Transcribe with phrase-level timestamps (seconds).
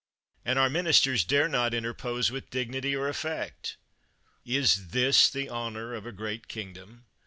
[0.45, 3.77] —and our ministers dare not in terpose with dignity or effect.
[4.43, 7.05] Is this the honor of a great kingdom